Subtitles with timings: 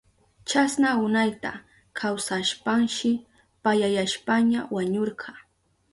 [0.49, 1.51] Chasna unayta
[1.99, 3.09] kawsashpanshi
[3.63, 5.29] payayashpaña wañurka.